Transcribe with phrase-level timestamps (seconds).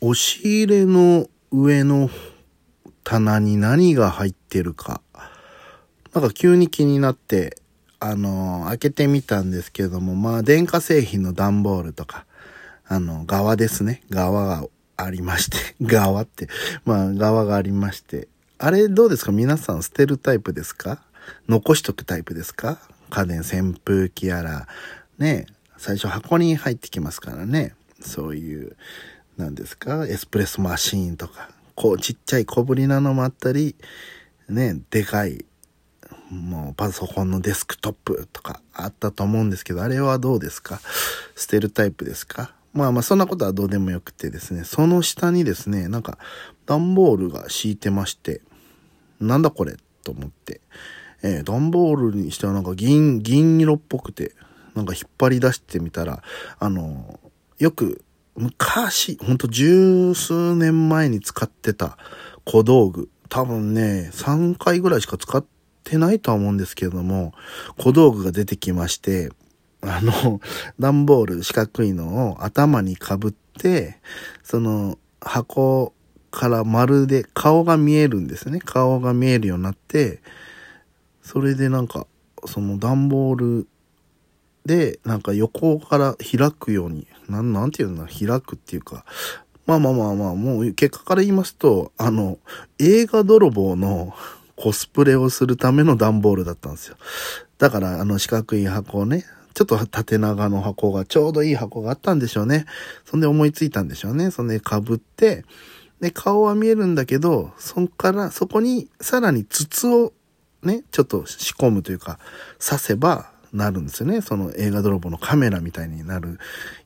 [0.00, 2.10] 押し入れの上の
[3.04, 5.00] 棚に何が入ってるか、
[6.14, 7.56] なんか急に気になって、
[8.00, 12.26] あの、開けてみたんですけども、まあ、電化製品の段ボールとか、
[12.86, 14.02] あの、側ですね。
[14.08, 14.66] 側が
[14.96, 16.48] ありまして、 側って、
[16.84, 18.28] まあ、側がありまして、
[18.58, 19.32] あれどうですか？
[19.32, 21.02] 皆さん捨てるタイプですか？
[21.48, 22.78] 残しとくタイプですか？
[23.10, 24.68] 家電、扇風機やら、
[25.18, 25.46] ね、
[25.76, 27.74] 最初箱に入ってきますからね。
[28.00, 28.76] そういう、
[29.38, 30.04] 何ですか？
[30.06, 33.76] エスプレッソマシーンとか、こうちっちゃい小ぶりなのもあったり、
[34.48, 35.44] ね、でかい、
[36.28, 40.80] もうパソコンのデスクトップとかあったと思うんですけど、あれはどうですか？
[41.36, 42.52] 捨てるタイプですか？
[42.72, 46.18] まあまあそんなことはどうでもよくてですね、その下にですね、なんか
[46.66, 48.40] 段ボールが敷いてまして、
[49.20, 50.60] なんだこれと思って、
[51.22, 54.32] えー、段ボールにしてはなんか銀、銀色っぽくて、
[54.74, 56.22] なんか引っ張り出してみたら、
[56.58, 57.20] あの、
[57.58, 58.04] よく
[58.38, 61.98] 昔、ほんと十数年前に使ってた
[62.44, 65.44] 小道具、多分ね、3回ぐらいしか使っ
[65.82, 67.32] てないとは思うんですけれども、
[67.78, 69.30] 小道具が出てきまして、
[69.80, 70.40] あの、
[70.78, 73.98] 段ボール四角いのを頭にかぶって、
[74.44, 75.92] その箱
[76.30, 78.60] からまるで顔が見えるんですね。
[78.64, 80.22] 顔が見えるようになって、
[81.22, 82.06] それでなんか、
[82.46, 83.68] その段ボール
[84.68, 89.06] で、なんか横から開くように、なん、なんていうの開くっていうか、
[89.66, 92.38] まあまあまあまあ、もう結果から言いますと、あの、
[92.78, 94.12] 映画泥棒の
[94.56, 96.96] コスプレをするための段ボールだったんですよ。
[97.56, 99.24] だから、あの四角い箱をね、
[99.54, 102.66] ちょっと縦長の箱が、ちょうどいい箱があったんでしょうね。
[103.06, 104.30] そんで思いついたんでしょうね。
[104.30, 105.46] そんで被って、
[106.02, 110.12] で、顔は見えるんだけど、そっから、そこにさらに筒を
[110.62, 112.18] ね、ちょっと仕込むというか、
[112.58, 114.20] 刺せばなるんですよね。
[114.20, 116.38] その映画泥棒のカメラみたいになる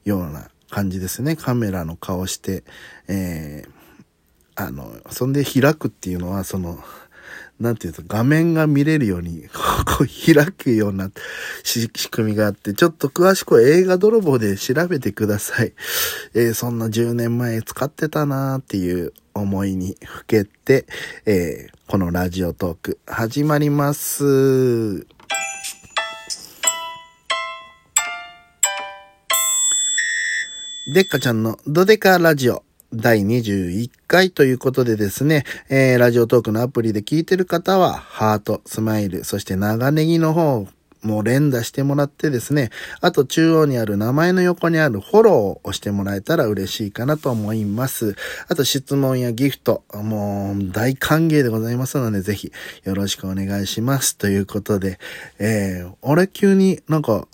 [0.05, 1.37] ような感じですね。
[1.37, 2.65] カメラの顔して、
[3.09, 3.73] えー、
[4.55, 6.79] あの、そんで開くっていうのは、その、
[7.61, 9.49] なんていうと、画面が見れるように、
[9.87, 11.11] こう開くような
[11.62, 15.72] 仕組みがあって、ちょっと詳しくは映画泥棒で調べてください。
[16.34, 20.87] えー、そんな10年前使ってたなーっていう思いにふけて、
[21.27, 25.06] えー、このラジオトーク始まります。
[30.88, 32.65] でっかちゃんのドデカラジオ。
[32.93, 40.66] 第21回ということでですね、えー、ラジオトークのアプリで聞いてる方は、ハート、スマイル、そして長ネギの方
[41.03, 48.16] も連打してもらってですね、あと中央にある名前の横にあるフォローを押してもらえたら嬉しいかなと思います。
[48.48, 52.50] あと質問やギフト、もう大歓迎でございますので、ぜひ
[52.82, 54.16] よろしくお願いします。
[54.16, 54.98] ということで、
[55.38, 57.28] えー、あれ急になんか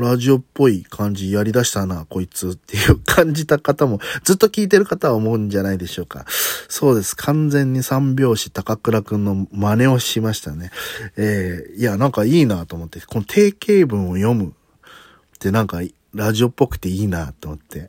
[0.00, 6.24] ラジオっぽい感じやり出したな、こいつっていう感じた方も、ずっと聞いてる方は思うんじゃないでしょうか。
[6.68, 7.16] そうです。
[7.16, 10.70] 完全に三拍子高倉くんの真似をしましたね。
[11.16, 14.52] えー、いや、なんかいいなと思って、この定型文を読むっ
[15.38, 15.80] てなんか、
[16.12, 17.88] ラジオっぽくていいなと思って。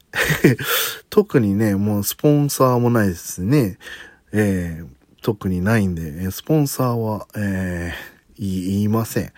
[1.09, 3.77] 特にね、もうスポンサーもないですね。
[4.31, 4.87] えー、
[5.21, 9.33] 特にないんで、スポンサーは、えー、言いません。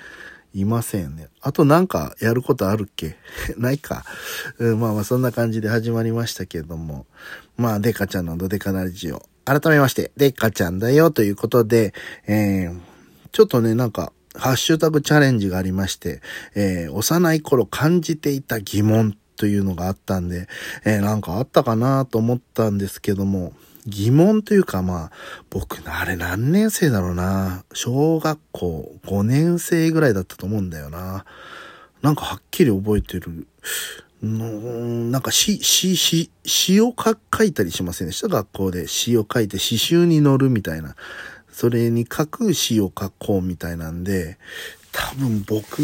[0.53, 1.29] いませんね。
[1.41, 3.15] あとなんかやることあるっけ？
[3.57, 4.05] ないか、
[4.59, 4.79] うん。
[4.79, 7.05] まあまあそんな感じで始まりましたけれども。
[7.57, 9.21] まあデカちゃんのドデカラジオ。
[9.45, 11.93] 改めまして、デカちゃんだよということで、
[12.27, 12.79] えー、
[13.33, 16.21] ちょっとね、なんか、ハッシュタグチャレンジがありまして、
[16.55, 20.47] えー、幼い頃感じていた疑問というのがあったんで、
[20.85, 23.53] えー、なんかあったかなと思ったんですけども、
[23.85, 25.11] 疑問というかまあ、
[25.49, 27.65] 僕、あれ何年生だろうな。
[27.73, 31.25] 小学校5年生ぐらいだったと思うんだよな。
[32.01, 33.47] なんかはっきり覚えてる。
[34.21, 38.29] のなんか詩、詩、詩、詩を書いたりしませんでした？
[38.29, 40.95] 学校で詩を書いて詩集に乗るみたいな。
[41.51, 44.37] それに書く詩を書こうみたいなんで、
[44.93, 45.81] 多分僕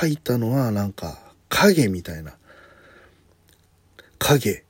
[0.00, 2.34] 書いたのはなんか影みたいな。
[4.18, 4.64] 影。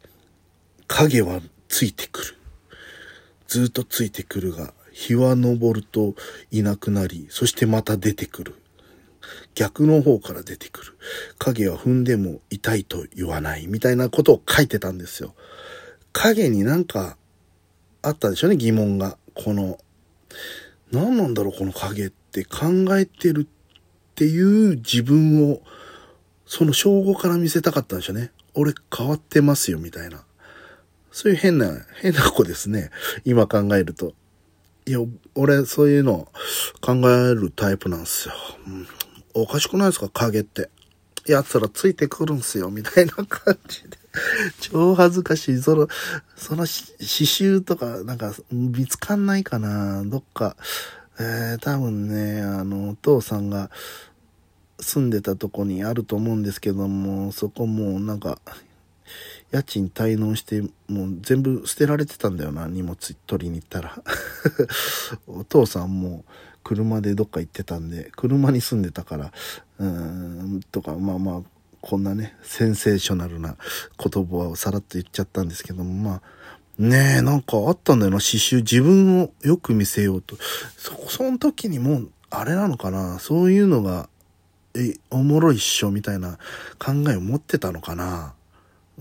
[0.87, 2.38] 影はついてくる。
[3.49, 6.15] ずっとついてくるが、日は昇ると
[6.51, 8.55] いなくなり、そしてまた出てくる。
[9.55, 10.93] 逆の方から出てくる。
[11.39, 13.67] 影は踏んでも痛いと言わない。
[13.67, 15.35] みたいなことを書いてたんですよ。
[16.13, 17.17] 影になんか
[18.03, 19.19] あったでしょうね、疑問が。
[19.35, 19.79] この、
[20.93, 22.67] 何なんだろう、この影って考
[22.97, 25.63] えてるっていう自分を、
[26.47, 28.31] その称号から見せたかったんでしょうね。
[28.55, 30.25] 俺変わってますよ、みたいな。
[31.19, 32.91] そういう変な、変な子ですね。
[33.25, 34.15] 今考えると。
[34.87, 35.01] いや、
[35.35, 36.29] 俺、そういうの
[36.81, 38.35] 考えるタイプなんですよ。
[39.35, 40.09] うん、おかしくないですか？
[40.11, 40.71] 影って。
[41.27, 43.99] 奴らついてくるんすよ、みたいな感じで。
[44.61, 45.59] 超恥ずかしい。
[45.59, 45.89] その、
[46.37, 46.67] その刺
[47.01, 50.05] 繍とか、なんか、見つかんないかな？
[50.05, 50.57] どっか、
[51.19, 53.73] えー、多分ね、あの、お父さんが
[54.79, 58.39] 住んでたとこにあると思うんですけども、そこもなんか、
[59.51, 64.03] 家賃滞納して、もう全部捨てられてたんだよな、荷物取りに行ったら。
[65.27, 66.25] お父さんも
[66.65, 69.33] 車でどっか行ってたんで、車に住んでたから、
[69.79, 71.43] うーん、とか、まあまあ、
[71.81, 73.57] こんなね、センセーショナルな
[73.99, 76.23] 言葉をさらっと言っちゃったんですけども、まあ、
[76.79, 78.59] ねえ、なんかあったんだよな、刺繍。
[78.59, 80.37] 自分をよく見せようと。
[80.77, 84.09] そ、その時にもう、あれなのかな、そういうのが、
[84.75, 86.39] え、おもろいっしょ、みたいな
[86.79, 88.35] 考えを持ってたのかな。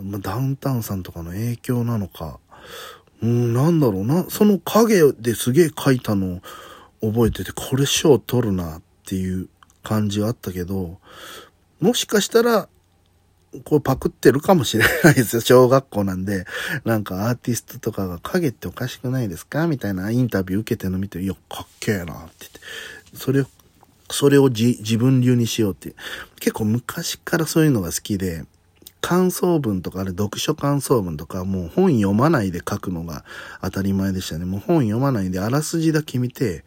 [0.01, 2.39] まあ、ダウンタウンさんとかの影響なのか。
[3.21, 4.25] うん、なんだろうな。
[4.29, 6.41] その影ですげえ書いたの
[7.01, 9.49] を覚えてて、これ賞取るなっていう
[9.83, 10.99] 感じがあったけど、
[11.79, 12.69] もしかしたら、
[13.63, 15.41] こうパクってるかもしれないですよ。
[15.41, 16.45] 小学校なんで。
[16.83, 19.67] なんかアーティストとかが影っておかしくないですか？
[19.67, 22.59] みたいなインタビュー受けての見て、いや、かっけえなって言って。
[23.15, 23.45] それを、
[24.11, 25.95] それを自分流にしようって。
[26.39, 28.45] 結構昔からそういうのが好きで、
[29.01, 33.23] 感想文とかあれ読書感想文とかもう本読まないで書くのが
[33.61, 34.45] 当たり前でしたね。
[34.45, 36.65] もう本読まないであらすじだけ見て、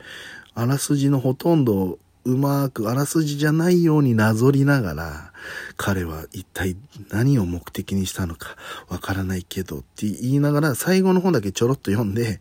[0.54, 5.32] あらすじのほとんどうまくあらすじじゃないようになぞりながら、
[5.76, 6.76] 彼は一体
[7.10, 8.56] 何を目的にしたのか
[8.88, 12.40] わからないけどって言いながら最後の方だけちょろっと読んで、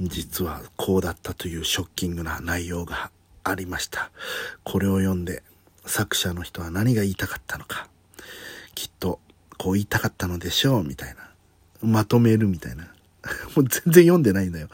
[0.00, 3.10] 実はこうだったというショッキングな内容が
[3.44, 4.10] ありました。
[4.64, 5.42] これを読んで
[5.84, 7.88] 作者の人は何が言いたかったのか。
[8.74, 9.20] きっと
[9.58, 11.30] こう言いたかったのでしょうみたいな。
[11.82, 12.84] まとめるみたいな。
[13.56, 14.68] もう全然読んでないんだよ。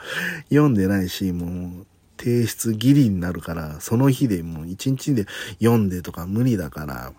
[0.49, 1.87] 読んでないし、もう
[2.19, 5.27] 提出ギリになるから、その日でもう一日で
[5.59, 7.13] 読んでとか無理だから、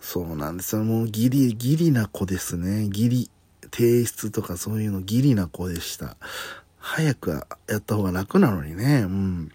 [0.00, 0.84] そうなんですよ。
[0.84, 2.88] もうギリ、ギリな子ですね。
[2.88, 3.30] ギリ、
[3.72, 6.16] 提出とかそういうのギリな子でした。
[6.78, 7.30] 早く
[7.68, 9.00] やった方が楽なのにね。
[9.00, 9.52] うん。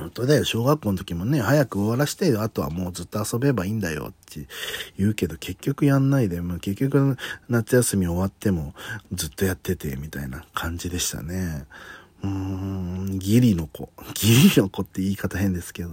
[0.00, 0.44] 本当だよ。
[0.44, 4.46] 小学校の時もね、早く終わらして、あとはもうずっと遊べばいいんだよって
[4.98, 7.16] 言うけど、結局やんないで、もう結局
[7.48, 8.74] 夏休み終わっても
[9.12, 11.66] ずっとやってて、みたいな感じでしたね。
[12.22, 13.90] うーん、ギリの子。
[14.14, 15.90] ギリの子って言い方変ですけど、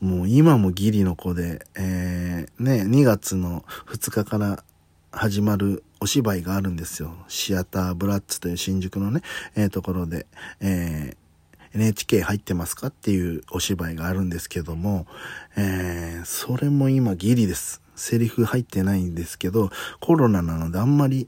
[0.00, 4.64] もう今もギリの子で、えー、ね、2月の2日から
[5.10, 7.14] 始まるお芝居があるんですよ。
[7.28, 9.22] シアターブラッツという新宿のね、
[9.56, 10.26] えー、ところで、
[10.60, 11.27] えー、
[11.74, 15.06] NHK 入ってますかっていうお芝居があるんですけども、
[15.56, 17.82] えー、それも今ギリです。
[17.96, 19.70] セリフ入ってないんですけど、
[20.00, 21.26] コロナなのであんまり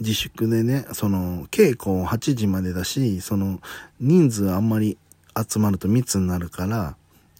[0.00, 3.60] 自粛でね、その、稽古8時までだし、その、
[4.00, 4.98] 人数あんまり
[5.36, 6.96] 集まると密になるから、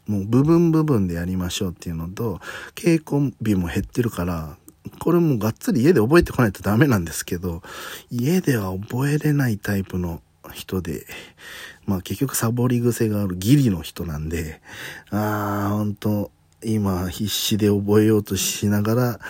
[0.07, 2.41] もう部分部分でやりましょうっていうのと、
[2.75, 4.57] 稽古日も減ってるから、
[4.99, 7.63] これもがっつり家で覚えてこないとダメなんですけど、
[8.11, 10.21] 家では覚えれないタイプの
[10.53, 11.07] 人で、
[11.87, 14.61] まあ結局サボり癖があるギリの人なんで、
[15.11, 16.31] あー、ほんと、
[16.63, 19.21] 今必死で覚えようとしながら、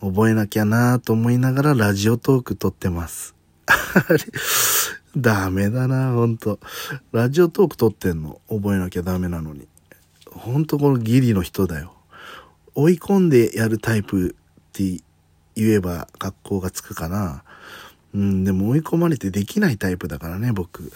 [0.00, 3.34] 覚えなきゃなと思いながらラジオトーク撮ってます。
[3.66, 4.18] あれ、
[5.16, 6.58] ダメだなほんと。
[7.12, 8.40] ラジオトーク撮ってんの？
[8.48, 9.68] 覚えなきゃダメなのに。
[10.30, 11.94] ほんとこのギリの人だよ。
[12.74, 15.02] 追い込んでやるタイプって
[15.54, 17.44] 言えば学校がつくかな。
[18.14, 20.90] うん、でも追い込まれてできないタイプだからね、僕。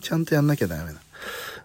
[0.00, 1.00] ちゃんとやんなきゃダメだ。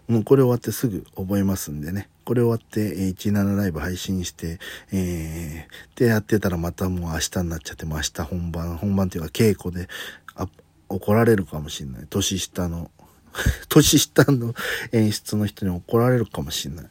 [0.08, 2.08] もうこれ終わってすぐ覚えますんでね。
[2.24, 4.58] これ終わって、え17ライブ配信して、
[4.92, 9.88] えー、でやってたらまたもう明日になっちゃって、もう明日本番、本番っていうか稽古で、
[10.36, 10.48] あ、
[10.88, 12.06] 怒られるかもしんない。
[12.08, 12.90] 年下の、
[13.68, 14.54] 年下の
[14.92, 16.86] 演出の人に怒られるかもしんない。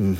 [0.00, 0.18] うん、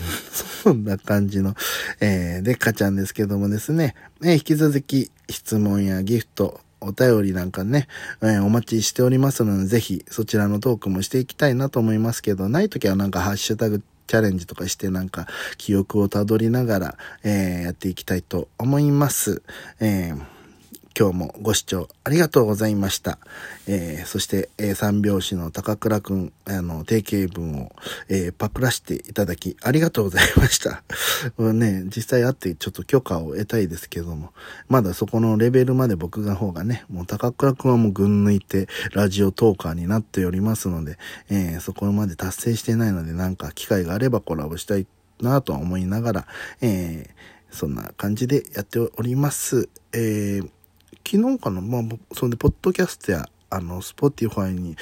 [0.62, 1.54] そんな感じの、
[2.00, 7.88] えー、でかちゃんですけどもですね、えー、引き続き質問やギフト、お便りなんかね、
[8.22, 15.26] えー、お待ちしておりますので、ぜひそちらのトークもしていきたいなと思いますけど、ない時はなんかハッシュタグチャレンジとかしてなんか
[15.56, 19.42] 記憶をたどりながら、えー、やっていきたいと思います。
[19.80, 20.33] えー
[20.96, 23.18] 今日もご視聴ありがとうございました。
[23.66, 27.72] えー、そして、えー、三拍子の高倉くん、あの、定型文を、
[28.08, 30.84] えー、パクらしていただき、ありがとうございました。
[31.52, 34.32] ね、実際会ってちょっと許可を得たいですけども、
[34.68, 40.98] まだそこのレベルまで僕が方がね、もう高倉くんはもう群抜いて、ラジオトーカーになっておりますので、
[41.28, 44.86] えー、そこまで達成してないので、なんか機会があればコラボしたい
[45.20, 46.26] なとは思いながら、
[46.60, 49.68] えー、そんな感じでやっております。
[49.92, 50.48] えー
[51.06, 51.82] 昨日かなまあ、
[52.12, 54.76] そんで、ポッドキャストや、あの、スポティファイに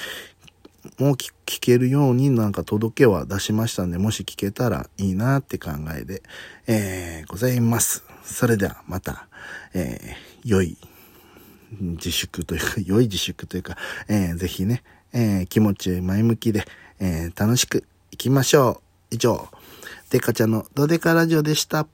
[0.98, 6.22] も聞けるようになんか届けは出しましたんで、もし聞けたらいいなって考えで、
[6.66, 8.04] えー、ございます。
[8.24, 9.28] それではまた、
[9.74, 10.76] えー、良い
[11.80, 13.76] 自粛というか、 良い自粛というか、
[14.08, 16.66] えー、ぜひね、えー、気持ち前向きで、
[16.98, 19.14] えー、楽しくいきましょう。
[19.14, 19.48] 以上、
[20.10, 21.86] デカちゃんのドデカラジオでした。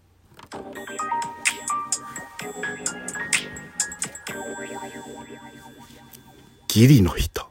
[6.78, 7.47] ギリの人。